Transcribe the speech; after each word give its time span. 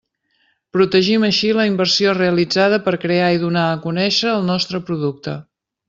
Protegim 0.77 1.25
així 1.27 1.51
la 1.57 1.65
inversió 1.73 2.15
realitzada 2.19 2.81
per 2.89 2.97
crear 3.05 3.29
i 3.37 3.41
donar 3.47 3.67
a 3.71 3.79
conèixer 3.87 4.35
el 4.39 4.49
nostre 4.53 4.87
producte. 4.91 5.37